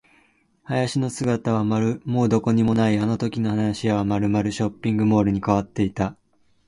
[0.67, 2.97] 林の姿はもうどこにもない。
[2.97, 6.17] あのときの林はまるまるショッピングモールに変わっていた。